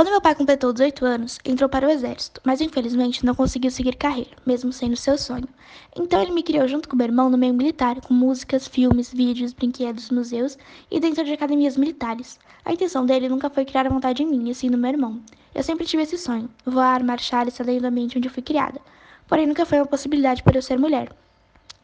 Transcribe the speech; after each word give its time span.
Quando 0.00 0.12
meu 0.12 0.20
pai 0.22 0.34
completou 0.34 0.72
18 0.72 1.04
anos, 1.04 1.38
entrou 1.44 1.68
para 1.68 1.86
o 1.86 1.90
exército, 1.90 2.40
mas 2.42 2.62
infelizmente 2.62 3.22
não 3.22 3.34
conseguiu 3.34 3.70
seguir 3.70 3.96
carreira, 3.96 4.30
mesmo 4.46 4.72
sendo 4.72 4.96
seu 4.96 5.18
sonho. 5.18 5.46
Então 5.94 6.22
ele 6.22 6.32
me 6.32 6.42
criou 6.42 6.66
junto 6.66 6.88
com 6.88 6.96
meu 6.96 7.04
irmão 7.04 7.28
no 7.28 7.36
meio 7.36 7.52
militar, 7.52 8.00
com 8.00 8.14
músicas, 8.14 8.66
filmes, 8.66 9.12
vídeos, 9.12 9.52
brinquedos, 9.52 10.08
museus 10.08 10.56
e 10.90 10.98
dentro 10.98 11.22
de 11.22 11.34
academias 11.34 11.76
militares. 11.76 12.38
A 12.64 12.72
intenção 12.72 13.04
dele 13.04 13.28
nunca 13.28 13.50
foi 13.50 13.66
criar 13.66 13.90
vontade 13.90 14.22
em 14.22 14.26
mim, 14.26 14.48
e 14.48 14.54
sim 14.54 14.70
no 14.70 14.78
meu 14.78 14.90
irmão. 14.90 15.20
Eu 15.54 15.62
sempre 15.62 15.84
tive 15.84 16.04
esse 16.04 16.16
sonho, 16.16 16.48
voar, 16.64 17.04
marchar 17.04 17.46
e 17.46 17.50
sair 17.50 17.78
do 17.78 17.86
ambiente 17.86 18.16
onde 18.16 18.26
eu 18.26 18.32
fui 18.32 18.42
criada. 18.42 18.80
Porém, 19.28 19.46
nunca 19.46 19.66
foi 19.66 19.80
uma 19.80 19.86
possibilidade 19.86 20.42
por 20.42 20.56
eu 20.56 20.62
ser 20.62 20.78
mulher. 20.78 21.14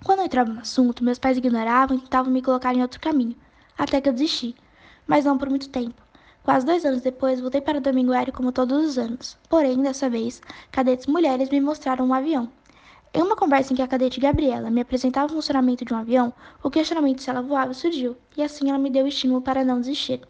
Quando 0.02 0.20
eu 0.20 0.24
entrava 0.24 0.50
no 0.50 0.60
assunto, 0.60 1.04
meus 1.04 1.18
pais 1.18 1.36
ignoravam 1.36 1.98
e 1.98 2.00
tentavam 2.00 2.32
me 2.32 2.40
colocar 2.40 2.74
em 2.74 2.80
outro 2.80 2.98
caminho, 2.98 3.36
até 3.76 4.00
que 4.00 4.08
eu 4.08 4.14
desisti. 4.14 4.56
Mas 5.06 5.26
não 5.26 5.36
por 5.36 5.50
muito 5.50 5.68
tempo. 5.68 6.05
Quase 6.46 6.64
dois 6.64 6.84
anos 6.84 7.02
depois, 7.02 7.40
voltei 7.40 7.60
para 7.60 7.80
Domingo 7.80 8.12
Aéreo 8.12 8.32
como 8.32 8.52
todos 8.52 8.84
os 8.84 8.96
anos. 8.96 9.36
Porém, 9.48 9.82
dessa 9.82 10.08
vez, 10.08 10.40
cadetes 10.70 11.08
mulheres 11.08 11.50
me 11.50 11.60
mostraram 11.60 12.06
um 12.06 12.14
avião. 12.14 12.48
Em 13.12 13.20
uma 13.20 13.34
conversa 13.34 13.72
em 13.72 13.76
que 13.76 13.82
a 13.82 13.88
cadete 13.88 14.20
Gabriela 14.20 14.70
me 14.70 14.80
apresentava 14.80 15.26
o 15.26 15.34
funcionamento 15.34 15.84
de 15.84 15.92
um 15.92 15.96
avião, 15.96 16.32
o 16.62 16.70
questionamento 16.70 17.20
se 17.20 17.28
ela 17.28 17.42
voava 17.42 17.74
surgiu, 17.74 18.16
e 18.36 18.44
assim 18.44 18.68
ela 18.68 18.78
me 18.78 18.90
deu 18.90 19.06
o 19.06 19.08
estímulo 19.08 19.42
para 19.42 19.64
não 19.64 19.80
desistir. 19.80 20.20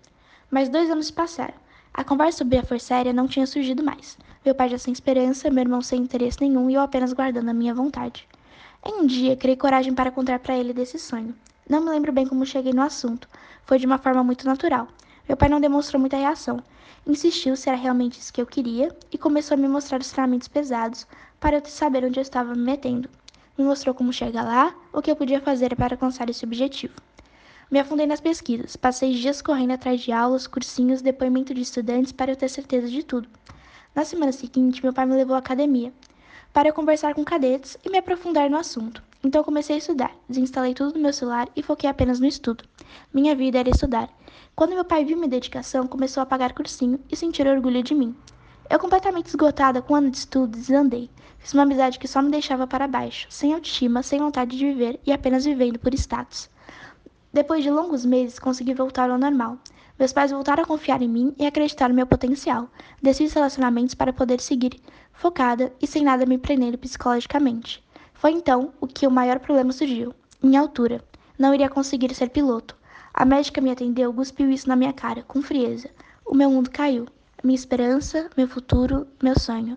Mas 0.50 0.70
dois 0.70 0.90
anos 0.90 1.10
passaram. 1.10 1.52
A 1.92 2.02
conversa 2.02 2.38
sobre 2.38 2.56
a 2.56 2.62
força 2.62 2.94
aérea 2.94 3.12
não 3.12 3.28
tinha 3.28 3.46
surgido 3.46 3.84
mais. 3.84 4.16
Meu 4.42 4.54
pai 4.54 4.70
já 4.70 4.78
sem 4.78 4.94
esperança, 4.94 5.50
meu 5.50 5.64
irmão 5.64 5.82
sem 5.82 6.00
interesse 6.00 6.40
nenhum 6.40 6.70
e 6.70 6.74
eu 6.76 6.80
apenas 6.80 7.12
guardando 7.12 7.50
a 7.50 7.52
minha 7.52 7.74
vontade. 7.74 8.26
Em 8.86 9.02
um 9.02 9.06
dia, 9.06 9.36
criei 9.36 9.54
coragem 9.54 9.92
para 9.92 10.10
contar 10.10 10.38
para 10.38 10.56
ele 10.56 10.72
desse 10.72 10.98
sonho. 10.98 11.34
Não 11.68 11.82
me 11.82 11.90
lembro 11.90 12.10
bem 12.10 12.26
como 12.26 12.46
cheguei 12.46 12.72
no 12.72 12.80
assunto. 12.80 13.28
Foi 13.66 13.78
de 13.78 13.84
uma 13.84 13.98
forma 13.98 14.24
muito 14.24 14.46
natural. 14.46 14.88
Meu 15.28 15.36
pai 15.36 15.48
não 15.48 15.60
demonstrou 15.60 16.00
muita 16.00 16.16
reação. 16.16 16.62
Insistiu 17.06 17.56
se 17.56 17.68
era 17.68 17.76
realmente 17.76 18.18
isso 18.18 18.32
que 18.32 18.40
eu 18.40 18.46
queria 18.46 18.94
e 19.12 19.18
começou 19.18 19.54
a 19.54 19.58
me 19.58 19.66
mostrar 19.66 20.00
os 20.00 20.10
treinamentos 20.10 20.48
pesados 20.48 21.06
para 21.40 21.56
eu 21.56 21.64
saber 21.66 22.04
onde 22.04 22.18
eu 22.18 22.22
estava 22.22 22.54
me 22.54 22.62
metendo. 22.62 23.08
Me 23.58 23.64
mostrou 23.64 23.94
como 23.94 24.12
chegar 24.12 24.44
lá, 24.44 24.74
o 24.92 25.02
que 25.02 25.10
eu 25.10 25.16
podia 25.16 25.40
fazer 25.40 25.74
para 25.74 25.94
alcançar 25.94 26.28
esse 26.30 26.44
objetivo. 26.44 26.94
Me 27.68 27.80
afundei 27.80 28.06
nas 28.06 28.20
pesquisas, 28.20 28.76
passei 28.76 29.14
dias 29.14 29.42
correndo 29.42 29.72
atrás 29.72 30.00
de 30.00 30.12
aulas, 30.12 30.46
cursinhos, 30.46 31.02
depoimento 31.02 31.52
de 31.52 31.62
estudantes 31.62 32.12
para 32.12 32.30
eu 32.30 32.36
ter 32.36 32.48
certeza 32.48 32.88
de 32.88 33.02
tudo. 33.02 33.28
Na 33.94 34.04
semana 34.04 34.30
seguinte, 34.30 34.82
meu 34.82 34.92
pai 34.92 35.06
me 35.06 35.16
levou 35.16 35.34
à 35.34 35.40
academia 35.40 35.92
para 36.52 36.68
eu 36.68 36.72
conversar 36.72 37.14
com 37.14 37.24
cadetes 37.24 37.76
e 37.84 37.90
me 37.90 37.98
aprofundar 37.98 38.48
no 38.48 38.56
assunto. 38.56 39.02
Então 39.24 39.42
comecei 39.42 39.74
a 39.74 39.78
estudar, 39.78 40.14
desinstalei 40.28 40.74
tudo 40.74 40.92
do 40.92 41.00
meu 41.00 41.12
celular 41.12 41.48
e 41.56 41.62
foquei 41.62 41.90
apenas 41.90 42.20
no 42.20 42.26
estudo. 42.26 42.64
Minha 43.12 43.34
vida 43.34 43.58
era 43.58 43.70
estudar. 43.70 44.08
Quando 44.54 44.74
meu 44.74 44.84
pai 44.84 45.04
viu 45.04 45.16
minha 45.16 45.28
dedicação, 45.28 45.86
começou 45.86 46.22
a 46.22 46.26
pagar 46.26 46.52
cursinho 46.52 46.98
e 47.10 47.16
sentir 47.16 47.46
orgulho 47.46 47.82
de 47.82 47.94
mim. 47.94 48.14
Eu, 48.68 48.78
completamente 48.78 49.26
esgotada 49.26 49.80
com 49.80 49.94
um 49.94 49.96
ano 49.96 50.10
de 50.10 50.18
estudo, 50.18 50.56
desandei. 50.56 51.08
Fiz 51.38 51.54
uma 51.54 51.62
amizade 51.62 51.98
que 51.98 52.08
só 52.08 52.20
me 52.20 52.30
deixava 52.30 52.66
para 52.66 52.88
baixo, 52.88 53.26
sem 53.30 53.54
autoestima, 53.54 54.02
sem 54.02 54.18
vontade 54.18 54.56
de 54.56 54.64
viver 54.64 54.98
e 55.06 55.12
apenas 55.12 55.44
vivendo 55.44 55.78
por 55.78 55.94
status. 55.94 56.50
Depois 57.32 57.62
de 57.62 57.70
longos 57.70 58.04
meses, 58.04 58.38
consegui 58.38 58.74
voltar 58.74 59.10
ao 59.10 59.18
normal. 59.18 59.58
Meus 59.98 60.12
pais 60.12 60.30
voltaram 60.30 60.62
a 60.62 60.66
confiar 60.66 61.00
em 61.00 61.08
mim 61.08 61.34
e 61.38 61.46
acreditar 61.46 61.88
no 61.88 61.94
meu 61.94 62.06
potencial. 62.06 62.68
Desfiz 63.02 63.32
relacionamentos 63.32 63.94
para 63.94 64.12
poder 64.12 64.40
seguir 64.40 64.80
focada 65.12 65.72
e 65.80 65.86
sem 65.86 66.02
nada 66.02 66.26
me 66.26 66.38
prendendo 66.38 66.76
psicologicamente. 66.76 67.84
Foi 68.12 68.32
então 68.32 68.72
o 68.80 68.86
que 68.86 69.06
o 69.06 69.10
maior 69.10 69.38
problema 69.38 69.72
surgiu: 69.72 70.14
minha 70.42 70.60
altura. 70.60 71.04
Não 71.38 71.52
iria 71.52 71.68
conseguir 71.68 72.14
ser 72.14 72.30
piloto. 72.30 72.74
A 73.12 73.24
médica 73.24 73.60
me 73.60 73.70
atendeu, 73.70 74.12
cuspiu 74.12 74.50
isso 74.50 74.68
na 74.68 74.76
minha 74.76 74.92
cara, 74.92 75.22
com 75.22 75.42
frieza. 75.42 75.90
O 76.24 76.34
meu 76.34 76.50
mundo 76.50 76.70
caiu. 76.70 77.06
Minha 77.44 77.54
esperança, 77.54 78.30
meu 78.36 78.48
futuro, 78.48 79.06
meu 79.22 79.38
sonho. 79.38 79.76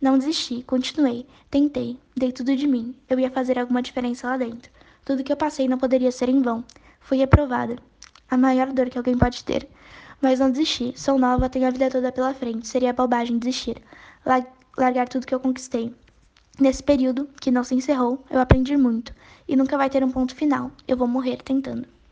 Não 0.00 0.16
desisti, 0.16 0.62
continuei, 0.62 1.26
tentei, 1.50 1.98
dei 2.16 2.32
tudo 2.32 2.56
de 2.56 2.66
mim. 2.66 2.94
Eu 3.08 3.18
ia 3.20 3.30
fazer 3.30 3.58
alguma 3.58 3.82
diferença 3.82 4.28
lá 4.28 4.36
dentro. 4.36 4.70
Tudo 5.04 5.22
que 5.24 5.32
eu 5.32 5.36
passei 5.36 5.68
não 5.68 5.78
poderia 5.78 6.12
ser 6.12 6.28
em 6.28 6.40
vão. 6.40 6.64
Fui 7.00 7.18
reprovada. 7.18 7.76
A 8.30 8.36
maior 8.36 8.72
dor 8.72 8.88
que 8.88 8.96
alguém 8.96 9.18
pode 9.18 9.44
ter. 9.44 9.68
Mas 10.22 10.38
não 10.38 10.50
desisti. 10.50 10.92
Sou 10.96 11.18
nova, 11.18 11.48
tenho 11.48 11.66
a 11.66 11.70
vida 11.70 11.90
toda 11.90 12.12
pela 12.12 12.32
frente. 12.32 12.68
Seria 12.68 12.92
bobagem 12.92 13.38
desistir. 13.38 13.82
Largar 14.76 15.08
tudo 15.08 15.26
que 15.26 15.34
eu 15.34 15.40
conquistei. 15.40 15.94
Nesse 16.60 16.82
período, 16.82 17.26
que 17.40 17.50
não 17.50 17.64
se 17.64 17.74
encerrou, 17.74 18.22
eu 18.28 18.38
aprendi 18.38 18.76
muito. 18.76 19.14
E 19.48 19.56
nunca 19.56 19.78
vai 19.78 19.88
ter 19.88 20.04
um 20.04 20.10
ponto 20.10 20.36
final. 20.36 20.70
Eu 20.86 20.94
vou 20.94 21.08
morrer 21.08 21.38
tentando. 21.42 21.88